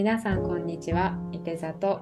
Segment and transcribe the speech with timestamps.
[0.00, 1.18] 皆さんこんにちは。
[1.30, 2.00] いて座と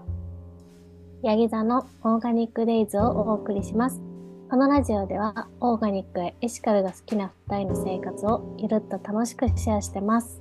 [1.25, 4.01] ヤギ座のオーガニックデイズをお送りします。
[4.49, 10.41] このラジオではオーガニックやエシカルが好きな2人の生活をゆるっと楽しくシェアしてます。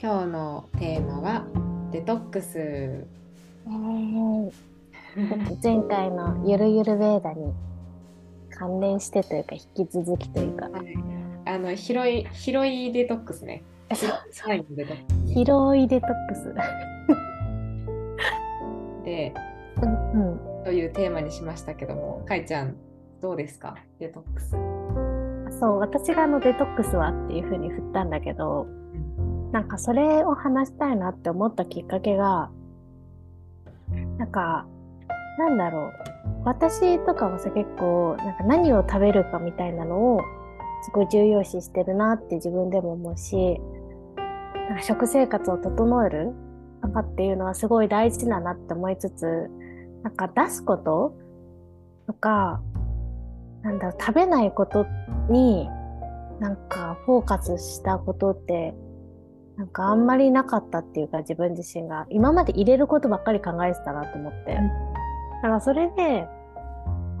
[0.00, 1.44] 今日のテーマは
[1.90, 3.04] デトックス。
[5.60, 7.52] 前回のゆるゆるベーダに
[8.50, 10.70] 関連してというか引き続きというか
[11.46, 13.64] あの広い広いデトックスね。
[13.94, 14.20] 広
[14.68, 16.54] いデトックス広いデトックス。
[19.04, 19.32] で
[19.82, 19.86] う
[20.18, 22.76] ん、というテーマにしましたけども、かいちゃん
[23.20, 23.74] どうですか？
[23.98, 24.56] デトックス。
[25.60, 28.66] そう私があのデトックスはっていうふうに振ったんだけど
[29.52, 32.50] なんかそれを話したいなって思ったきっかけが
[34.18, 34.66] なんか
[35.38, 35.92] なんだろう。
[36.44, 40.20] 私とかはさ結構なんか何を食べるかみたいなのを
[40.82, 43.60] すごい重要視してるなって自分でも思うし
[44.68, 46.32] なんか食生活を整える
[46.82, 49.50] とかっていうのはすごい大事だなって思いつつ
[50.02, 51.16] なんか出すこと
[52.06, 52.60] とか
[53.62, 54.86] なんだろう食べないこと
[55.30, 55.68] に
[56.40, 58.74] なんかフォーカスしたことって
[59.56, 62.06] なんかあんまりなかったっていうか自分自身が。
[62.10, 64.60] 今まで入れることばっかり考えてたなと思って、だ
[65.42, 66.26] からそれで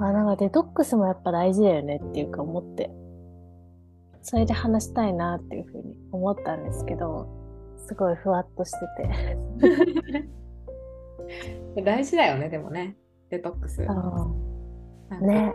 [0.00, 2.90] あなんかデトックスもやっぱ大事だよねっていうか思って
[4.24, 7.28] それで話したいなっていうふうに思ったんですけど
[7.86, 10.28] すごいふわっとしてて
[11.82, 12.96] 大事だよね、でもね、
[13.30, 13.80] デトックス。
[15.20, 15.54] ね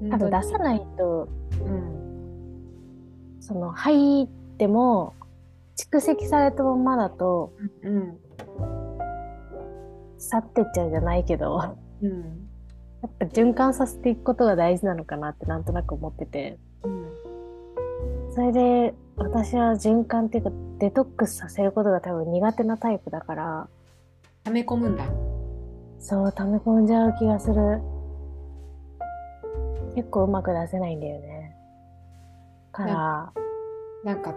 [0.00, 0.10] うん。
[0.10, 0.58] 多分出さい。
[0.60, 1.28] ないと
[1.64, 2.00] うん。
[3.40, 5.14] その入っても
[5.76, 8.18] 蓄積されたままだとうん。
[10.18, 12.48] 去ってっちゃうじゃないけどうん。
[13.02, 17.09] やっぱ循環させていくことが大事なのかなってなんとなく思っててうん。
[18.34, 23.68] それで私は循環っていうかデトックスさせることが多分苦手なタイプだから
[24.44, 25.04] 溜め込むんだ。
[25.98, 27.80] そう溜め込んじゃう気がする
[29.94, 31.56] 結構うまく出せないんだよね
[32.72, 33.32] から
[34.04, 34.34] なんか、う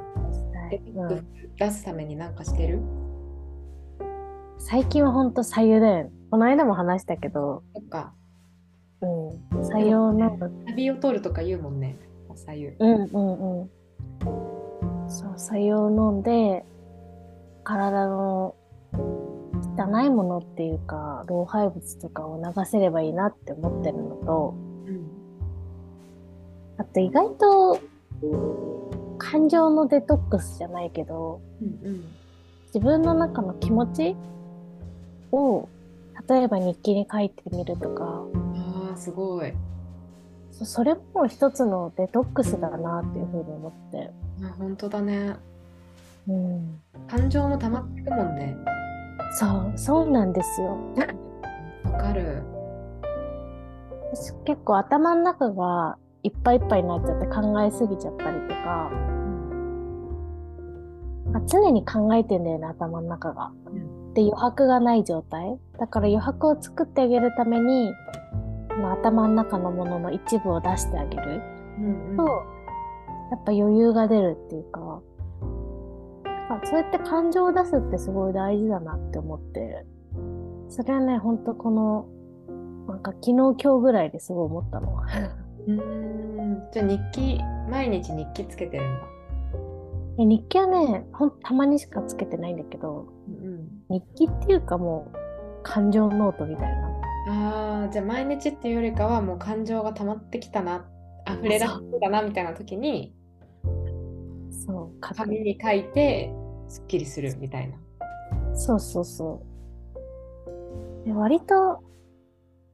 [1.13, 1.23] ん、ス
[1.57, 2.81] 出すためになんかしてる？
[4.57, 8.11] 最近はほんと左右だよねこの間も話したけど、そっか。
[9.01, 9.05] う
[9.59, 11.95] ん、左右の旅を取るとか言うもんね。
[12.35, 12.67] 左右。
[12.79, 13.69] うんうんうん。
[15.07, 16.65] そう、白湯を飲んで、
[17.63, 18.55] 体の
[19.77, 24.53] 汚いものっていうか、老廃物とかを流せればいいなって思ってるのと、
[24.85, 25.07] うん。
[26.77, 27.79] あと意外と、
[29.17, 32.03] 感情のデトックスじゃないけど、うんうん。
[32.67, 34.15] 自分の中の気持ち
[35.31, 35.67] を、
[36.27, 38.23] 例えば日記に書いてみるとか、
[38.55, 39.53] ああ、すごい。
[40.53, 44.11] そそれも一つのデトックスだなっていうふうに思って。
[44.43, 45.35] あ本当だね。
[46.27, 46.79] うん。
[47.07, 48.55] 感情も溜まってくもんね。
[49.39, 50.77] そう、そうなんですよ。
[51.85, 52.43] わかる。
[54.13, 58.91] 私結構頭の中がいっぱいいっぱいになっちゃって考えすぎちゃったりとか、
[61.31, 63.51] まあ常に考えてんだよね頭の中が。
[64.13, 68.22] で余白がない状態だから余白を作ってあげるためにそ
[68.83, 71.41] の頭の中のものの一部を出してあげる。
[72.15, 72.25] と、
[73.31, 75.01] やっぱ余裕が出るっていうか。
[76.49, 79.85] あそうやって感情を出すってすごい大事だなって思って。
[80.67, 82.07] それはねほんとこの
[82.87, 85.01] なんか昨日今日ぐらいですごい思ったの。
[85.67, 86.69] うーん。
[86.71, 87.39] じゃあ日記
[87.69, 89.07] 毎日日記つけてるんだ。
[90.19, 93.67] え日記はねほんたまにしかつけてないんだけどうん。
[93.89, 95.17] 日記っていうかもう
[95.63, 96.92] 感情ノートみたいな
[97.27, 100.85] ああじゃあ毎日っていうよりかはもう感情が溜まってきたな
[101.27, 103.15] 溢れ出しそうだなみたいな時に
[104.65, 106.33] そう紙に書いて
[106.67, 107.77] すっきりするみたいな。
[108.55, 109.43] そうそうそ
[111.05, 111.05] う。
[111.05, 111.83] で割と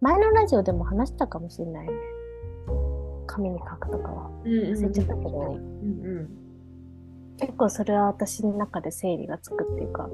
[0.02, 1.94] 前のラジオでも話したかもしれないね。
[3.28, 4.30] 紙に書くとかは。
[4.46, 5.30] うんうん忘れちゃったけど。
[5.30, 6.30] うんうん。
[7.38, 10.10] 結構それは私の中で整理がつくっていうか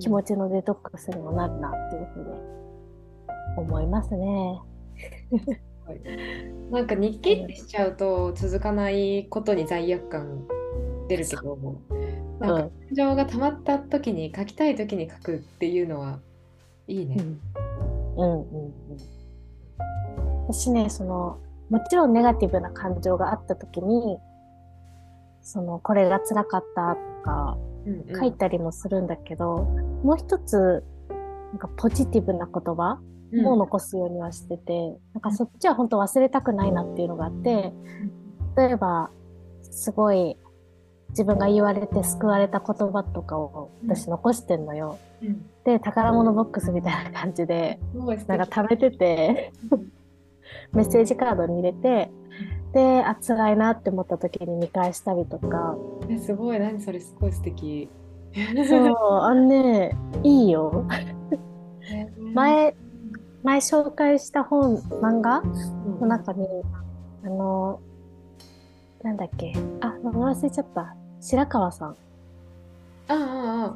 [0.00, 2.30] 気持ちのデトックスにもなるなっていうふうに
[3.56, 4.60] 思いますね。
[6.70, 10.46] なんか日記ってしちゃうと続かないことに罪悪感
[11.08, 11.58] 出るけど、
[12.40, 16.20] なんか感情が溜まった時に書きたい時に書くっていうのは
[16.88, 17.16] いいね。
[17.18, 17.40] うん。
[18.16, 18.72] うんうんうん。
[20.48, 24.18] 私ねそのもちろんネガティブな感情があった時に
[25.42, 28.20] そのこれが辛かったとかうんうん。
[28.20, 29.58] 書いたりもするんだけど、
[30.02, 30.82] もう一つ
[31.50, 32.98] なんかポジティブな言葉
[33.42, 37.72] も残すようにはしてて、なんかそっちは本当忘れたくないなっていうのがあって
[38.56, 39.10] 例えば
[39.62, 40.36] すごい
[41.10, 44.98] 自分が言われて救われた言葉とかを私残してんのよ。
[45.22, 45.46] うん。
[45.64, 49.52] で宝物ボックスみたいな感じでなんか貯めてて
[50.72, 52.10] メッセージカードに入れて
[52.74, 55.76] であ辛いなって思った時に見返したりとか。
[56.08, 56.58] えすごい。
[56.58, 57.88] 何それすごい素敵。
[58.68, 60.84] そうあのねいいよ。
[62.34, 62.74] 前
[63.44, 65.40] 前紹介した本漫画？
[65.40, 66.00] うん。
[66.00, 66.48] の中に
[67.24, 67.78] あの
[69.02, 69.52] なんだっけ？
[69.80, 70.96] あ名前忘れちゃった。
[71.20, 71.90] 白川さん。
[71.90, 71.94] あ
[73.08, 73.16] あ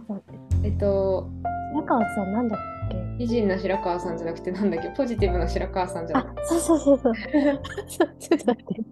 [0.09, 0.21] ああ。
[0.65, 1.29] えっと
[1.75, 2.59] 白川さんなんだっ
[2.91, 2.97] け？
[3.19, 4.89] 美人な白川さんじゃなくてなんだっけ？
[4.97, 6.45] ポジティブな白川さんじゃなあくて。
[6.47, 7.35] そうそうそうそうそう。
[8.19, 8.83] ちょっと待って。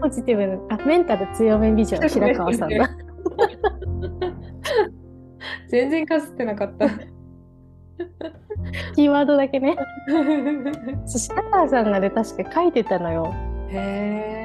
[0.00, 2.88] ポジティブなあメンタル強め美女の白川さんだ。
[5.68, 6.86] 全然かすってなかった
[8.94, 9.76] キーワードだけね。
[11.06, 13.34] そう白川さんがね確か書いてたのよ。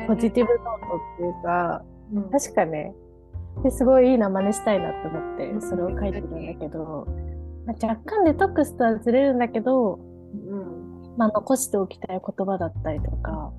[0.07, 1.83] ポジティブノートっていうか。
[2.13, 2.29] うん。
[2.29, 2.95] 確かね。
[3.63, 7.07] ですごいいいな真似したいなって思ってそれを書いてるんだけど、
[7.65, 9.99] まあ、若干デトックスとはずれるんだけど、
[10.33, 11.15] うん。
[11.17, 13.51] まあ、残しておきたい言葉だったりとか、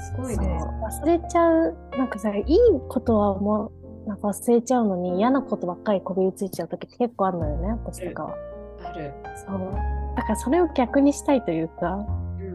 [0.00, 0.60] すごいね。
[0.82, 2.46] 忘れちゃうなんかさいい
[2.88, 3.72] ことはも
[4.04, 8.47] うなんか忘れちゃうのに嫌なことばっかりこびりついちゃう時って結構あるのよね私とかは。
[8.82, 9.12] ある
[9.46, 9.72] そう
[10.16, 11.94] だからそれを逆にしたいというか
[12.40, 12.52] うん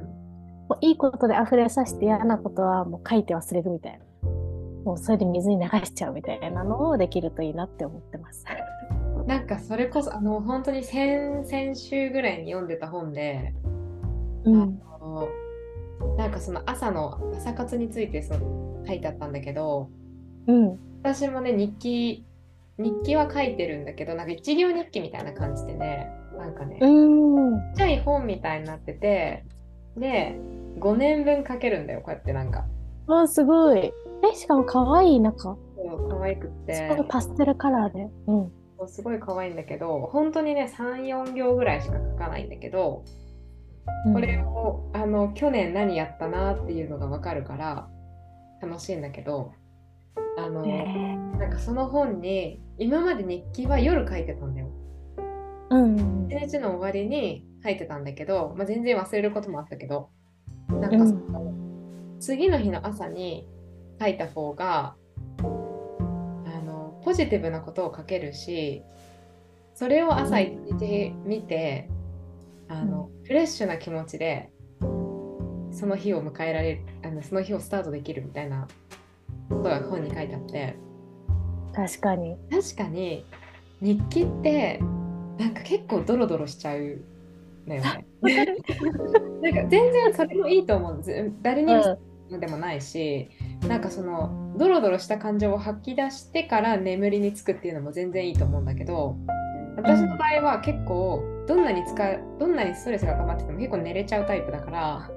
[0.70, 4.00] もういいことで溢れさせて嫌なことはもう書いて忘れるみたいな。
[4.84, 8.46] もうそれで水に流しちゃうみたいなのをできるといいなって思ってます。
[9.28, 13.54] なんかそれこそあの本当に先々週ぐらいに読んでた本で、
[14.44, 14.82] うん。
[14.94, 15.28] あの
[16.18, 19.90] なんかその朝の朝活についてその書いてあったんだけど
[20.48, 20.80] うん。
[21.02, 22.26] 私もね日記
[22.78, 27.74] 日記は書いてるんだけどなんか一行日記みたいな感じでねなんかね、ちっうん。
[27.76, 29.46] ちゃい本みたいになってて
[29.96, 30.36] で
[30.80, 32.66] 5年分書けるんだよこうやってなんか
[33.08, 33.94] あ、すごい。
[34.24, 35.44] え、しかも可愛い中。
[35.44, 38.08] そう可愛くっすてごいパステルカラーで。
[38.28, 38.52] うん。
[38.80, 43.04] そうすごい可愛いんだけど本当にね34行ぐらいしか書かないんだけど
[44.14, 47.88] これをあの去年何やったなっていうのが分かるから
[48.62, 49.52] 楽しいんだけど
[50.44, 50.62] あの、
[51.38, 54.68] なんかその本に今まで日記は夜書いてたんだよ。
[55.70, 56.28] ーうん。
[56.30, 60.10] 一日の終わりに書いてたんだけど、まあ、全然忘れることもあったけど
[60.70, 61.54] なんかその、
[62.20, 63.48] 次の日の朝に
[64.00, 64.96] 書いた方が
[65.40, 68.84] あのポジティブなことを書けるし
[69.76, 71.90] それを朝一日見て
[72.68, 74.52] あの、フレッシュな気持ちで
[75.72, 78.68] その日を迎えられるあのその日をスタートできるみたいな
[79.54, 80.76] ことが本に書いてあって
[81.74, 82.38] 確かに。
[82.52, 83.26] 確かに
[83.82, 84.80] 日記って
[85.40, 87.02] なんか結構ドロドロしちゃう
[87.66, 88.06] のよね。
[89.42, 91.32] なんか全然それもいいと思うんです。
[91.42, 91.98] 誰にも
[92.30, 93.30] のでもないし、
[93.68, 99.18] なんかそのドロドロした感情を吐き出してから眠りにつくっていうのも全然いいと思うんだけど
[99.78, 105.10] 私の場合は結構どんなに使うどんなにストレスが溜まってても結構寝れちゃうタイプだから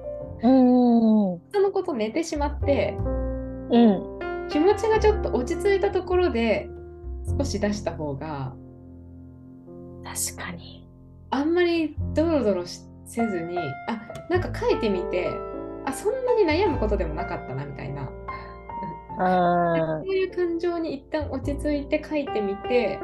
[0.43, 1.33] うん。
[1.33, 1.41] うん。
[1.53, 2.97] そのこと寝てしまって
[3.69, 4.17] うん。
[4.49, 6.69] 気持ちがちょっと落ち着いたところで
[7.37, 8.53] 少し出した方が
[10.03, 10.87] 確かに。
[11.29, 13.99] あんまりドロドロしせずにあ
[14.29, 15.29] なんか書いてみて
[15.85, 18.09] あそんなに悩むことでもなかったなみたいな。
[19.19, 22.99] あそういう感情に一旦落ち着いて書いてみて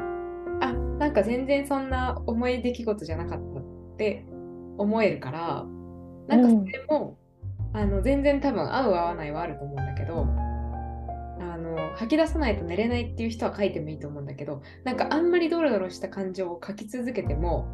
[0.60, 3.62] あなんか全然そんな重い出来事じゃなかったっ
[3.98, 4.24] て
[4.78, 5.66] 思えるから
[6.28, 7.18] なんかそれも、
[7.74, 10.26] あの全然多分合う合わないはあると思うんだけどあ
[11.64, 17.66] の吐き出さないと寝れないっていう人は書いてもいいと思うんだけどなんかあんまりドロドロした感情を書き続けても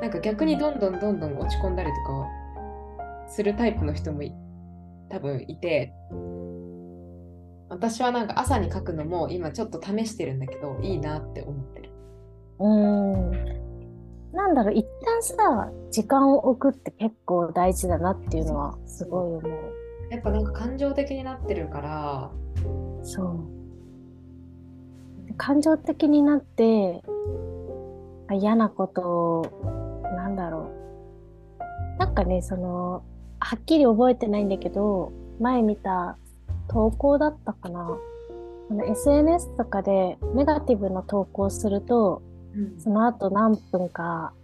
[0.00, 4.32] なんか逆にどんどんどんどん落ち込んだりとかするタイプの人もい
[5.10, 5.92] 多分いて
[7.70, 11.90] 私はなんか朝に書くのも今ちょっと試してるんだけどいいなって思ってる。
[12.60, 13.30] うん。
[14.32, 19.88] なんだろう、一旦さ、時間を置くって結構大事だなっていうのはすごい思う。
[20.10, 22.30] やっぱなんか感情的になってるから
[23.08, 23.38] そう。
[25.38, 27.02] 感情的になって、
[28.28, 30.70] あ嫌なことを、なんだろ
[31.96, 31.98] う。
[31.98, 33.02] なんかね、その、
[33.40, 35.10] はっきり覚えてないんだけど、
[35.40, 36.18] 前見た
[36.68, 37.96] 投稿だったかな。
[38.86, 42.20] SNS とかでネガティブな投稿すると、
[42.54, 44.34] うんその後何分か、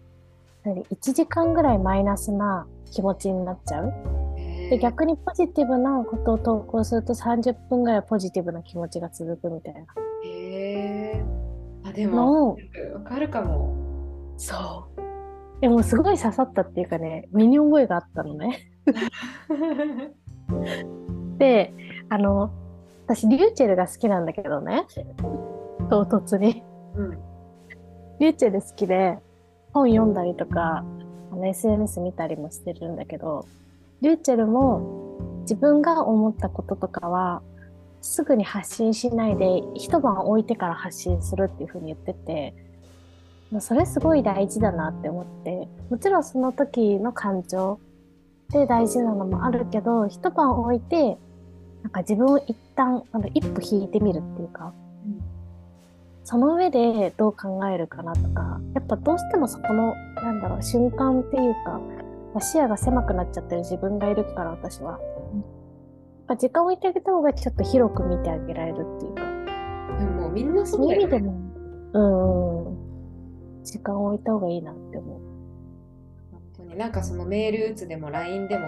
[0.63, 3.93] 何1時間ぐらいマイナスな気持ちになっちゃう。
[4.71, 9.81] で、逆にポジティブなことを投稿すると30分ぐらいポジティブな気持ちが続くみたいな
[10.25, 11.25] へえ
[11.85, 12.57] あでも
[12.95, 13.75] わかるかも。
[14.37, 15.61] そう。
[15.61, 18.71] でもすごい刺さったっていうかね、身に覚えがあったのね。
[21.39, 21.75] で、
[22.09, 22.51] あの、
[23.07, 24.87] 私、リューチェルが好きなんだけどね。
[25.91, 26.63] 唐突に。
[26.97, 27.11] うん。
[28.19, 29.19] リューチェル好きで、
[29.73, 30.85] 本読んだりとか、
[31.33, 33.47] あの SNS 見たりもしてるんだけど、
[34.01, 37.43] リューチェルも自分が思ったこととかは、
[38.01, 42.55] すぐに発信しないで、一晩置いてから発信するっていうふうに言ってて、
[43.61, 47.79] それすごい大事だなって思って、もちろんその時の感情
[48.51, 51.19] で大事なのもあるけど、一晩置いて、
[51.83, 54.75] なんか自分を一旦、あの一歩引いてみるっていうか、
[56.25, 61.81] その上でどう考えるかなとか、やっぱどうしてもそこの、なんだろう、瞬間っていうか、
[62.41, 64.99] 視野が狭くなっちゃってる自分がいるから、私は。
[65.33, 65.45] うん
[66.27, 69.23] やっぱ時間を置いてあげた方がちょっと広く見てあげられるっていうか、
[69.99, 71.05] でももうみんなそそううだよね。
[71.05, 71.33] いう意味でも、
[71.93, 75.21] うんうん、時間を置いた方がいいなって思う。
[76.33, 78.67] 本当になんかそのメール打つでも LINE でも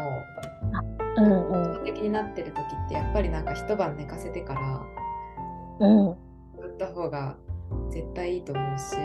[1.17, 4.83] うんうん標的になってる時ってやっぱりなんか一晩寝かせてから
[5.81, 6.09] うん。
[6.11, 6.15] 打
[6.69, 7.37] った方が
[7.89, 8.97] 絶対いいと思うし、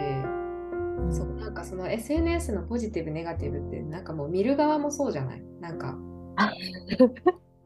[1.09, 5.43] そうなんかその SNS のポジティブネガティブってなんかもう見る側もそうじゃない？
[5.59, 5.97] なんか。
[6.37, 6.51] あ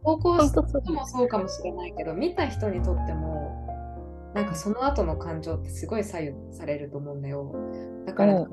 [0.04, 7.51] 投稿した人もそうかもしれないけど見た人にとってもなんかその後の感情ってすごい左右されると思うんだよ。
[8.06, 8.48] だうからんうん。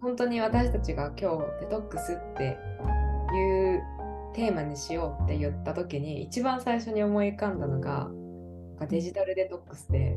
[0.00, 2.56] 本当に私たちが今日デトックスって
[3.34, 3.82] いう
[4.34, 8.08] テーマにしようって言った時に一番最初に思い浮かんだのが
[8.70, 10.16] なんかデジタルデトックスで。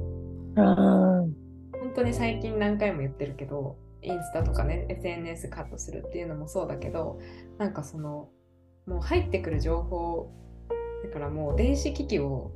[0.55, 1.33] うん。
[1.95, 7.21] 本当に最近何回も言ってるけどインスタとかね SNS カットするっていうのもそうだけど
[7.57, 8.27] なんかその
[8.85, 10.29] もう入ってくる情報
[11.05, 12.51] だからもう電子機器を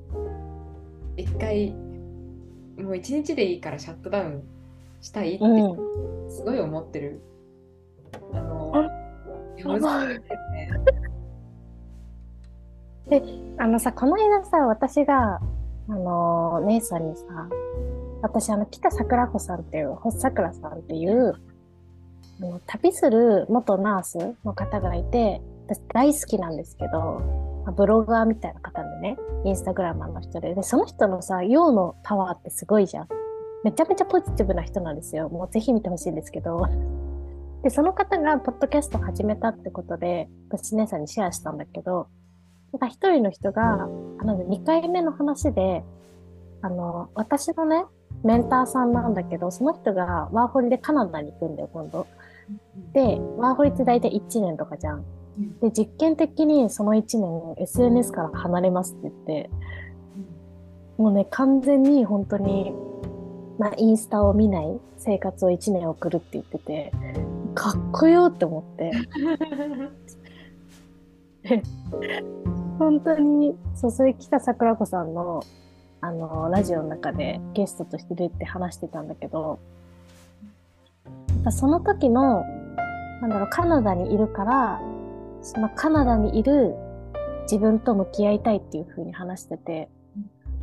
[1.16, 4.44] 一回もう一日でいいからシャットダウン
[5.00, 6.30] したいってうん。
[6.30, 7.22] すごい思ってる。
[8.34, 8.80] あのあ
[9.58, 10.26] いや難しいで
[13.10, 13.56] すね。
[13.58, 15.40] あのさ、この間さ、私が、
[15.88, 17.24] あのー姉さんにさ、
[18.22, 21.36] 私、あの、北桜子さんっていう、星桜さんっていう、
[22.42, 27.22] あの旅する元ナースの方がいて、私大好きなんですけど、
[27.76, 33.08] ブロガーみたいな方でね、インスタグラマーの人で、で、その人のさ、陽のパワーってすごいじゃん。
[33.64, 35.30] めちゃめちゃポジティブな人なんですよ。
[35.30, 36.62] もうぜひ見てほしいんですけど。
[37.64, 42.08] で、その方がポッドキャスト始めたってことで、私姉さんにシェアしたんだけど、
[42.72, 45.84] なんか一人の人が、あの、2回目の話で、
[46.62, 47.86] あの、私のね、
[48.24, 52.08] メンターさんなんだけど、その人がワーホリでカナダに行くんだよ、今度。
[52.94, 55.06] で、ワーホリって大体1年とかじゃん。
[55.62, 59.50] で、実験的にその1年 SNS から離れますって言って、
[60.98, 62.74] もうね、完全に本当に、
[63.58, 66.92] まあ、インスタを見ない生活を1年送るって言ってて、
[67.56, 68.92] かっこよって思って。
[72.78, 75.44] 本当に、そう、それ北桜子さんの、
[76.02, 79.60] あの、ラジオの中でゲストとして出て話してたんだけど、
[81.52, 82.44] その時の、
[83.22, 84.82] なんだろう、カナダにいるから、
[85.42, 86.76] そのカナダにいる
[87.44, 89.90] 自分と向き合いたいっていう風に話してて、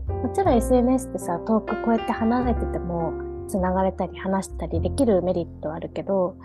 [0.09, 3.13] もちろん SNS ってさ、遠くこうやって離れてても、
[3.49, 6.37] 繋がれたり話したりできるメリットはあるけど、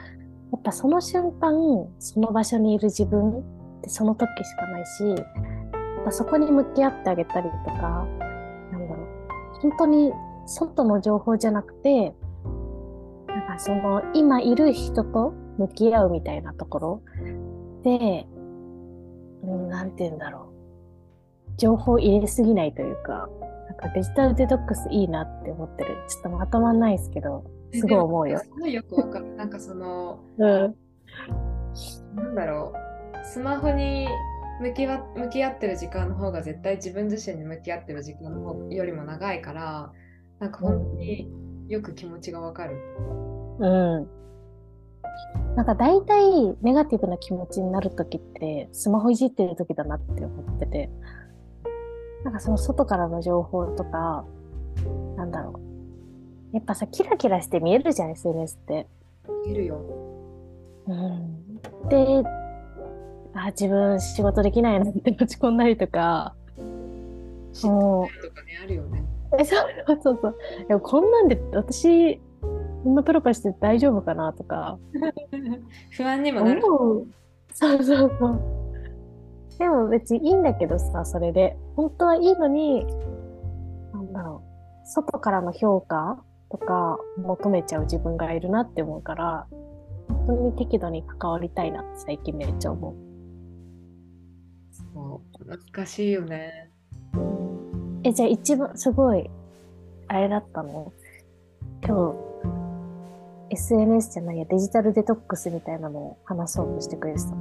[0.52, 1.54] やっぱその瞬間、
[2.00, 3.42] その場所にいる自分っ
[3.82, 8.08] てその時しかないし、やっぱそこに向き合ってあげたりとか、
[9.62, 10.12] 本当に
[10.46, 12.14] 外の情報じゃなくて、
[13.28, 17.02] なんかその今いる人と向き合うみたいなところ
[17.84, 18.28] で、
[19.44, 20.52] うん、なんて言うんだろう。
[21.58, 23.30] 情報入れすぎないというか、
[23.68, 25.96] なんかデジタルデトックスいいなって思ってる。
[26.08, 28.50] ちょっとまとまんないですけど、すごい思うよ す。
[28.50, 29.36] ごいよくわかる。
[29.36, 30.76] なんかその、うん。
[32.16, 34.08] なんだろう、スマホに
[34.62, 39.92] 向きわ向き合ってる時間の方が絶対自分自身に向き合ってる時間の方よりも長いから、
[40.40, 41.28] なんか本当に
[41.68, 42.78] よく気持ちがわかる。
[43.60, 44.08] うん。
[45.56, 50.90] なんか大体ネガティブな気持ちになるときってスマホいじってるときだなって思ってて、
[52.24, 54.26] なんかその外からの情報とか、
[55.18, 55.60] なんだろ
[56.54, 56.56] う。
[56.56, 58.88] やっぱさ、キラキラして見えるじゃん、SNS って。
[59.48, 59.82] いるよ。
[60.88, 61.62] うん。
[61.90, 62.24] で、
[63.34, 66.36] あ、自分仕事できないなって落ち込んだりとか、
[67.54, 69.04] 知ってもるとかね、あるよね。
[69.32, 69.68] う、え、そう
[70.02, 70.38] そうそう。
[70.68, 72.20] でもこんなんで私、
[72.84, 74.78] こんなプロパして大丈夫かなとか、
[75.92, 76.62] 不安にもなる。
[76.62, 78.42] そうそうそう。
[79.60, 81.58] でも別にいいんだけどさ、それで。
[81.76, 82.86] 本当はいいのに、
[83.94, 84.88] なんだろう。
[84.88, 89.48] 外からの評価とか求めちゃう自分がいるなって思うから、
[90.08, 93.11] 本当に適度に関わりたいなって最近めっちゃ思そう
[94.94, 96.70] 難しいよね。
[97.14, 97.18] う。
[98.04, 99.30] え、じゃあ一番すごい、
[100.08, 100.92] あれだったの？
[101.84, 102.14] 今
[103.50, 107.36] 日、SNS じゃないや、デジタルデトックスみたいなのを話そうとしてくれてたの？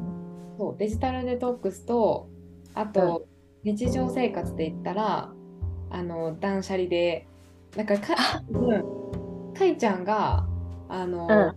[0.59, 2.29] そうデジタルデトックスと
[2.75, 3.27] あと、
[3.65, 5.33] 日常生活で言ったら
[5.91, 7.27] あの断捨離で
[7.77, 8.15] なんかか
[8.51, 9.55] うん。
[9.55, 10.47] かいちゃんが
[10.89, 11.55] あの、うん。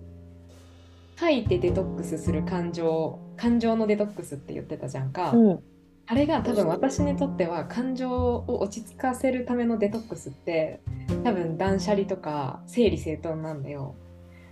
[1.19, 5.63] 書いてデトックスする感情感情のデトックスって言ってたじゃんか、うん。
[6.05, 10.81] あれが多分私にとっては感情を落ち着かせるためのデトックスって
[11.23, 13.95] 多分断捨離とか整理整頓なんだよ。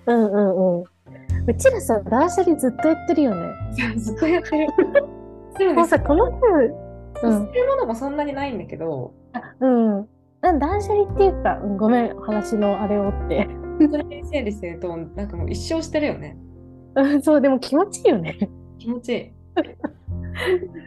[0.05, 0.83] うんうんうん。
[1.47, 3.41] うちらさ、断捨離ずっとやってるよね。
[3.97, 4.67] ずっとやってる。
[5.57, 6.73] でもね、もうさ、この風、う
[7.21, 7.51] 捨ん。
[7.51, 10.07] てるものもそんなにないんだけど、あうん。
[10.41, 13.47] な断捨離っていうか、うんごめん、話のあれをって。
[13.79, 16.37] 本当に整理整頓なんかもう一生してるよね。
[16.95, 18.37] うんそう、でも気持ちいいよね。
[18.79, 19.31] 気持ちいい。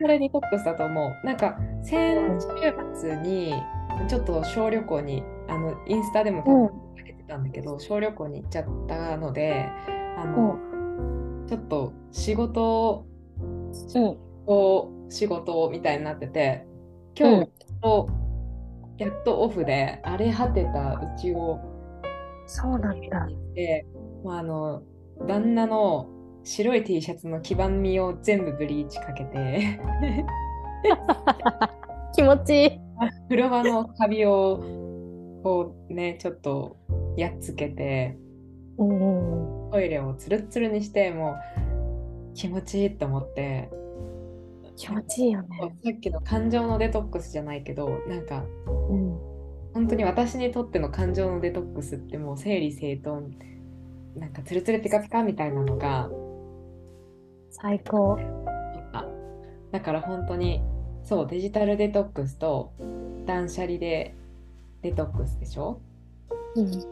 [0.00, 1.26] これデトックスだと思う。
[1.26, 3.54] なんか先週末に
[4.08, 9.68] ちょっと小旅行にあのインスタでも多分かけてたんだけど、小旅行に行っちゃったので
[10.18, 10.58] あの、
[11.46, 13.06] ちょっと仕事
[13.94, 14.18] うん。
[14.46, 16.66] を仕事みたいになってて
[17.18, 17.48] 今日やっ
[17.80, 18.08] と、
[18.98, 21.60] やっとオフで荒れ果てたうちを
[22.46, 23.26] そうなんだ。
[23.54, 23.86] で、
[24.22, 24.82] まあ、あの
[25.26, 26.08] 旦那の
[26.44, 29.80] 白い T シャツの黄ばみを全部ブリーチかけて
[32.14, 32.80] 気持ちいい。
[33.28, 34.60] 風呂場のカビを
[35.42, 36.76] こうねちょっと
[37.16, 38.16] やっつけて
[38.78, 39.70] うんうん。
[39.72, 43.70] トイレをツルッツルにしてもう気持ちいいと思って
[44.76, 45.48] 気持ちいいよね。
[45.82, 48.44] さっきの感情のデトックスじゃないけどなんか
[48.90, 49.18] うん。
[49.72, 53.36] 本当に私にとっての感情のデトックスってもう整理整頓
[54.14, 56.08] なんかツルツルピカピカみたいなのが
[57.54, 58.18] 最高。
[58.92, 59.06] あ
[59.72, 60.62] だから本当に
[61.02, 62.72] そうデジタルデトックスと
[63.26, 64.14] 断捨離で
[64.82, 65.80] デトックスでしょ？
[66.56, 66.84] うん。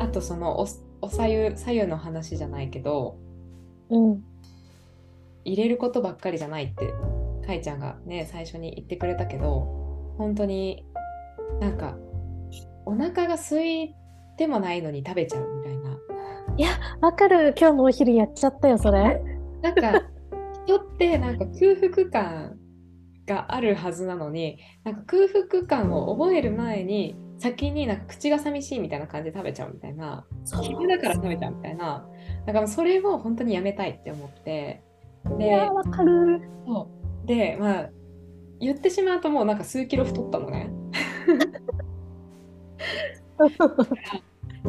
[0.00, 0.66] あとそのお
[1.00, 3.16] お左右左右の話じゃないけど
[3.90, 4.24] うん。
[5.44, 6.92] 入れることばっかりじゃないって
[7.46, 10.84] かいちゃんがね最初に言ってくれたけど本当に
[11.60, 11.96] なんか
[12.84, 13.94] お腹が空い
[14.36, 15.98] てもないのに食べちゃうみたいな
[17.00, 17.54] わかる。
[17.58, 19.22] 今日のお昼やっちゃったよ、それ。
[19.62, 20.02] なんか
[20.66, 22.58] 人ってなんか空腹感
[23.26, 30.24] があるはずなのになんか空腹感を覚える前に先になんか口が寂しいみたいな感じで食べちゃうみたいな
[30.62, 32.06] 昼だから食べちゃうみたいな。
[32.46, 34.82] だからそれを本当にやめたいって思って。
[35.38, 36.42] でかる。
[36.66, 36.88] そ
[37.24, 37.26] う。
[37.26, 37.90] でまあ
[38.60, 40.70] 言ってしまうともうなんか数キロ太ったのね。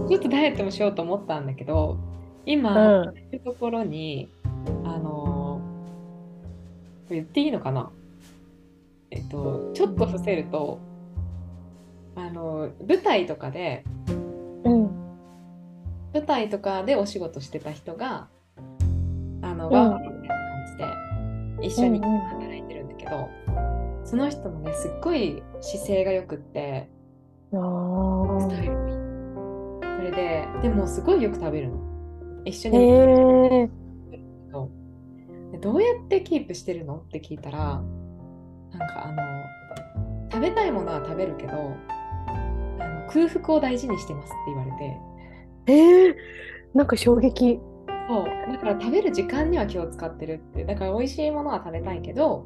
[0.10, 2.00] ちょっとダイエットもしようと思ったんだけど
[2.46, 3.40] 今、うん。
[3.44, 4.33] ところに
[4.86, 5.62] あの
[7.08, 7.92] これ言っていいのかな？
[9.12, 10.80] えっとちょっと伏せると
[12.16, 13.84] あの舞台とかで
[14.64, 14.90] うん。
[16.14, 18.28] 舞台とかでお仕事してた人が
[19.42, 19.74] あの、うん。
[19.74, 20.46] ワークみたいな
[21.58, 22.20] 感じで一緒にうんうん。
[22.20, 23.30] 働いてるんだけど、
[24.06, 26.88] その人もねすっごい姿勢がよくって
[27.52, 27.56] あ
[28.42, 28.96] スタイールもいい。
[29.98, 31.80] それででもすごいよく食べるの。
[32.46, 33.68] 一緒へにえ。
[33.68, 33.83] ど
[35.54, 36.98] でどうやってキープしてるの？
[36.98, 37.82] って聞いたら
[38.72, 39.22] なんかあの
[40.32, 44.98] 食べたいものは食べるけどあの空腹を大事にしてますって言われて。
[45.68, 46.16] えー、
[46.74, 47.60] なんか衝撃。
[48.10, 48.26] そう。
[48.52, 50.66] だから食べる時間には気を使ってるって。
[50.66, 52.46] だから美味しいものは食べたいけど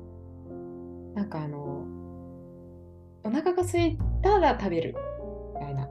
[1.15, 1.85] なんかあの
[3.23, 4.95] お腹が空いたら食べる
[5.55, 5.89] みたいな。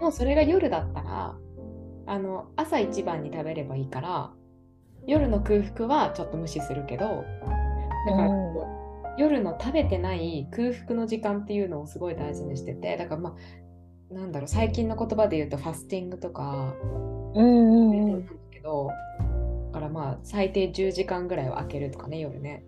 [0.00, 1.36] もうそれが夜だったら
[2.06, 4.32] あの朝一番に食べればいいから
[5.08, 7.24] 夜の空腹はちょっと無視するけど
[8.06, 8.28] だから
[9.16, 13.34] 夜の食べてない空腹の時間っていうのをすごい大事にしててだからま
[14.10, 16.74] あなんだろう最近の言葉で言うとファスティングとか
[17.34, 18.90] うんうんなうんんだけど
[19.72, 22.64] だからまあ最低10時間ぐらいは空けるとかね夜ね。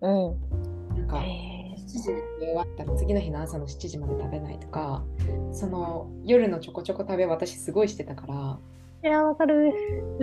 [0.00, 0.96] うん。
[0.96, 5.04] なんかへ7時に終わったら次の日の朝の7時まで食べないとか
[5.52, 8.56] その夜のちょこちょこ食べ私すごいしてたからー
[9.02, 9.72] いや、わかる。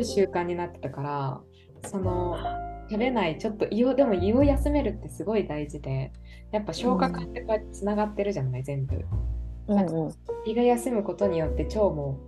[0.04, 1.42] 習慣になってたから
[1.90, 2.38] その
[2.90, 6.12] 食べないちょっと胃をでも胃を休めるってすごい大事で
[6.52, 9.06] やっぱ消化管ってこうつながってるじゃない全部
[9.68, 10.12] うんうん。
[10.46, 12.20] 胃が休むことによって腸も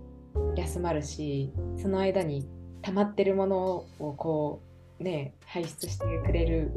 [0.56, 2.48] 休まるしその間に
[2.82, 4.62] 溜まってるものをこ
[5.00, 6.72] うね排出してくれる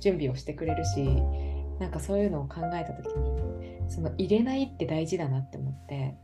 [0.00, 1.04] 準備をしてくれるし
[1.78, 6.14] なんかそういうのを考えた時にその入れないって大事だなって思って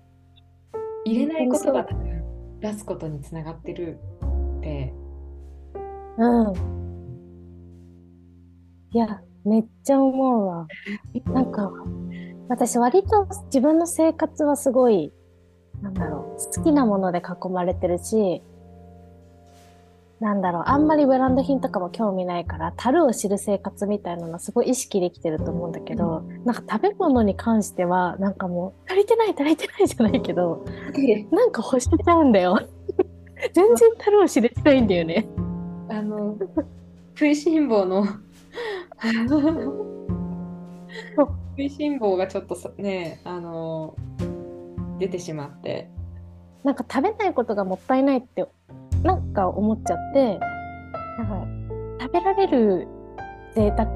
[1.04, 2.22] 入れないことが多分
[2.60, 3.98] 出すことにつながってる
[4.58, 4.92] って
[6.18, 6.54] うん。
[8.90, 10.66] いや、めっちゃ思うわ。
[11.32, 11.70] なんか、
[12.48, 15.12] 私割と自分の生活はすごい、
[15.82, 18.42] なんだろう、好きなもので囲まれてるし、
[20.18, 30.64] なんだろう、あんまりブランド品とかも興味ないから、樽を知る生活みたいなのすごい意識できてると思うんだけど、なんか食べ物に関しては、なんかもう、足りてない足りてないじゃないけど、
[31.30, 32.58] なんか欲しちゃうんだよ。
[33.52, 35.28] 全然樽を知れてないんだよね。
[35.90, 36.36] あの、
[37.14, 38.06] 食いしん坊の
[41.56, 43.94] 食いしん坊がちょっとさね、あの、
[44.98, 45.90] 出てしまって。
[46.64, 48.46] なんか食べないことがもったいないって
[49.06, 50.38] なんか思っちゃって
[51.18, 52.88] なんか食べられる
[53.54, 53.90] 贅沢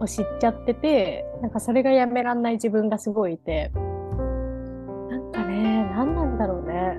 [0.00, 6.98] を知っちゃっててなんかそれがやめらんない自分がすごいいてなんかね何なんだろうね。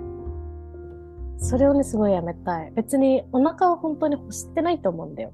[1.39, 2.71] それをねすごいやめたい。
[2.75, 5.31] 別にお腹は本当に欲してないと思うんだよ。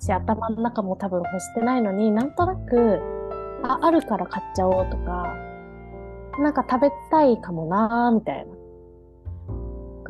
[0.00, 3.00] し頭の中も多分欲してないのになんとなく
[3.62, 5.34] ああるから買っちゃおうとか
[6.38, 8.57] なんか食べたいかもなーみたいな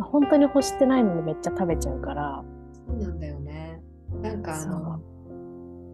[0.00, 2.44] 本当に欲してないのにめっちゃ食べちゃうから。
[2.86, 3.80] そうなんだよね。
[4.22, 5.00] なんかあの、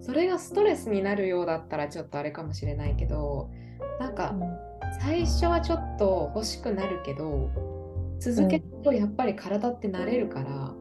[0.00, 3.50] それがストレスになるようだったらちょっとあれかもしれないけど、
[3.98, 4.34] なんか
[5.00, 7.50] 最初はちょっと欲しくなるけど、
[8.20, 10.74] 続けるとやっぱり体って慣れるから、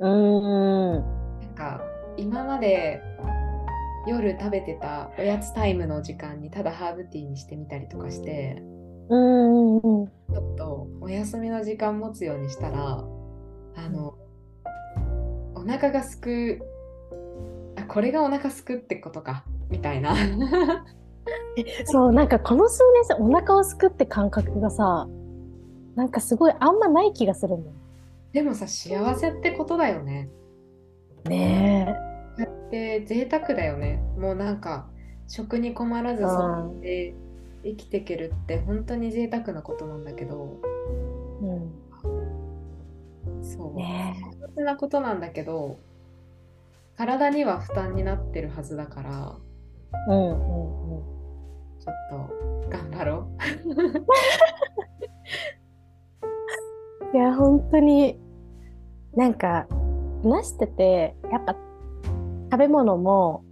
[0.00, 0.92] うん、
[1.40, 1.80] なんか
[2.16, 3.00] 今まで
[4.06, 8.62] 夜食べてたおやつタイムの時間にただハーブティーにしてみたりとかして、
[9.08, 13.04] うん、うん、ちょっとお休みの時間持つようにしたら
[13.76, 14.14] あの
[15.54, 16.62] お腹がすく
[17.76, 20.16] あこれがお腹すくってことかみたいな。
[21.86, 25.08] そう、なんかこの数年さ、お腹をすくって感覚がさ、
[25.94, 27.64] なんかすごいあんまない気がするもん。
[28.32, 30.28] でもさ幸せってことだよね。
[31.24, 31.96] ね
[32.38, 34.02] だって贅沢だよね。
[34.18, 34.88] もうなんか
[35.26, 36.30] 食に困らずうん。
[36.30, 37.14] そうやって
[37.66, 40.60] 生きていけるって本当に贅沢なことなんだけど
[41.42, 41.46] え。
[41.46, 41.50] う
[43.40, 43.44] ん。
[43.44, 45.78] そうね幸せなことなんだけど
[46.96, 49.36] 体には負担になってるはずだから
[50.08, 50.10] え。
[50.10, 51.16] うん、うん、うん。
[51.78, 53.28] ちょっと頑張ろ
[57.14, 58.20] いや、本当に、
[59.14, 59.66] なんか、
[60.22, 61.56] 話してて、やっぱ、
[62.50, 63.42] 食べ物も、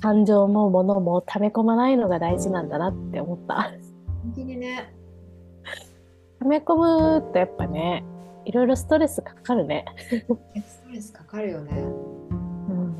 [0.00, 3.54] 感情も物も溜め込まないのが大事なんだなって思った。
[3.54, 3.80] う
[4.22, 4.92] 本当にね
[6.40, 6.74] 溜め込
[7.20, 8.04] むとやっぱね、
[8.44, 9.84] いろいろストレスかかるね。
[10.66, 11.82] ストレスかかるよねう
[12.72, 12.96] ん。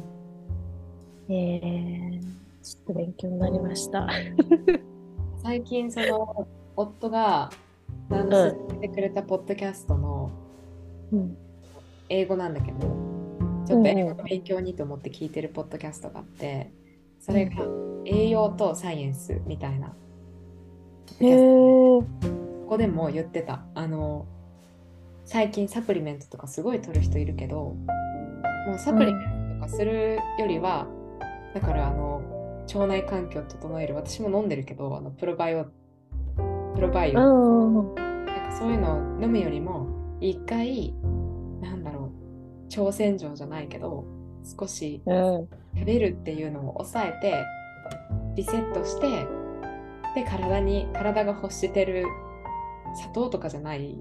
[1.29, 2.21] えー、
[2.63, 4.09] ちょっと勉強になりました。
[5.43, 7.51] 最近その夫が
[8.11, 10.31] あの勧めてくれたポッドキャストの
[11.13, 11.37] うん。
[12.11, 12.79] 英語なんだけど
[13.67, 16.73] ちょっと英語の勉強にと思って聞いてるポッドキャストがあって
[17.21, 17.65] それが
[18.05, 19.95] 栄養とサイエンスみたいな
[21.21, 22.01] へー。
[22.01, 22.05] こ
[22.71, 24.27] こでも言ってたあの
[25.25, 27.77] 最近サプリメントとかすごい取る人いるけど
[28.67, 30.87] もうサプリメントとかするよりは、
[31.55, 32.23] だからあの
[32.67, 35.65] 腸内環境を整える私も飲んでるけどあのプロバイオ
[36.75, 37.95] プロバイオ、うん。
[37.95, 39.89] なんかそういうのを飲むよりも
[40.21, 40.95] 一回
[41.61, 42.13] なんだろ
[42.77, 44.05] う腸洗浄じゃないけど
[44.59, 45.49] 少しうん。
[45.75, 47.45] 食べるっていうのを抑えて
[48.37, 49.27] リセットして
[50.15, 52.05] で体に体が欲してる
[52.97, 53.97] 砂糖とかじゃない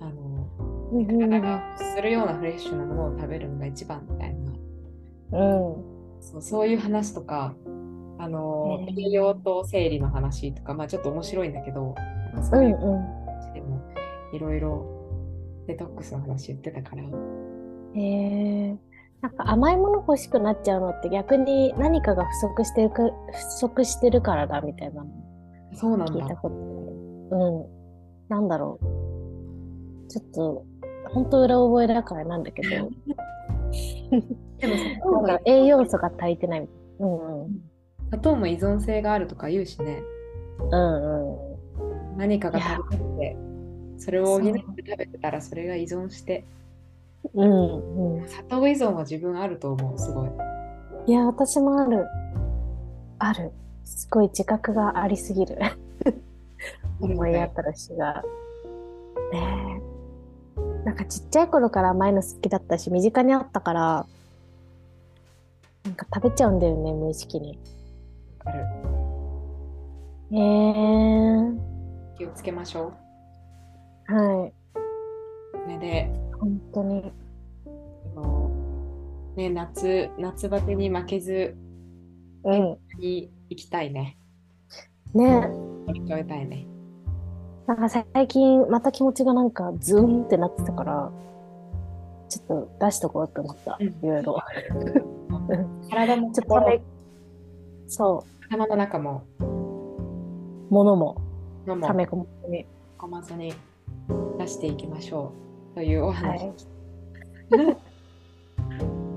[0.00, 0.48] あの
[0.92, 1.06] うん。
[1.06, 6.20] 体が欲するようなフレッシュなものを食べるのが一番みたいなうん。
[6.20, 7.54] そうそういう話とか
[8.18, 11.94] あの栄養と生理の話とかまあちょっと面白いんだけど
[12.50, 12.76] そういう。
[12.76, 13.80] 話でも
[14.32, 18.76] いろいろデトックスの話言ってたからへえ。
[19.22, 23.12] なんか甘いもの欲しくなっちゃうのって逆に何かが不足してるか不
[23.58, 25.10] 足してるからだみたいなの
[25.74, 27.36] そうなんだ聞いたこと。
[27.36, 27.66] うん。
[28.28, 30.08] なんだろう。
[30.08, 30.64] ちょっと、
[31.12, 32.68] 本当裏覚えだからなんだけど、
[34.58, 36.68] でも砂糖なんもか栄養素が足りてない。
[36.98, 37.70] うんうん。
[38.10, 40.02] 砂糖も依存性があるとか言うしね
[40.70, 41.32] うん
[42.12, 42.18] うん。
[42.18, 43.36] 何かが足りなくて
[43.98, 46.44] それを補って食べてたらそれが依存して
[47.34, 48.28] うんうん。
[48.28, 50.30] 砂糖依存は自分あると思うすごい
[51.06, 52.06] いや、私もある。
[53.18, 53.52] ある。
[53.84, 55.58] すごい自覚がありすぎる。
[57.00, 58.22] 思い当たるしが。
[59.32, 60.84] ねえ。
[60.84, 64.06] なんかちっちゃい頃から甘いの好きだったし、身近にあったから、
[65.84, 67.58] なんか食べちゃうんだよね、無意識に。
[68.44, 68.64] ある
[70.32, 71.58] えー、
[72.16, 72.92] 気をつけましょ
[74.06, 74.52] はい。
[75.64, 77.12] うねで本当に。
[79.36, 81.56] ね夏夏バテに負けず
[82.44, 82.78] うん。
[82.98, 84.16] に行きたいね。
[85.14, 85.48] ね
[85.86, 86.66] 乗り越えたいね。
[87.66, 91.12] なんか最近また気持ちがなんかズーンってなってたから、
[92.28, 93.78] ちょっと出しとこうと思った。
[93.78, 94.38] うんいろいろ。
[95.90, 96.82] 体も ちょっと
[97.86, 99.44] そ頭の中もう、
[100.70, 101.16] ものも
[101.66, 102.66] のもため込むに。
[102.98, 103.54] 込まずに
[104.38, 106.46] 出していきましょうというお話。
[106.46, 106.54] はい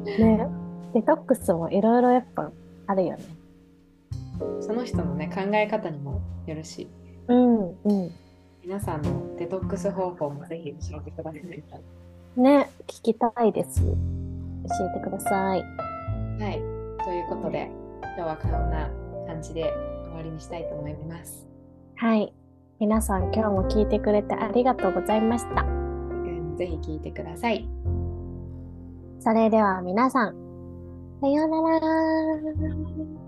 [0.06, 0.48] ね
[0.94, 2.52] デトックスもいろいろやっぱ
[2.88, 3.24] あるよね。
[4.60, 6.88] その人のね考え方にもよるし、
[7.28, 8.12] うんうん。
[8.64, 12.40] 皆さんのデトックス方法もぜひ教えてください。
[12.40, 13.82] ね、聞きたいです。
[13.82, 13.88] 教
[14.86, 15.62] えてください。
[15.62, 17.04] はい。
[17.04, 17.70] ということで、
[18.02, 18.90] 今日はこんな
[19.28, 19.74] 感じで
[20.06, 21.48] 終わりにしたいと思います。
[21.96, 22.34] はい。
[22.80, 25.83] 皆さん今日も聞いてくれてありがとうございました。
[26.56, 27.68] ぜひ聞いてください。
[29.20, 30.36] それでは皆さん、
[31.22, 33.23] さようなら。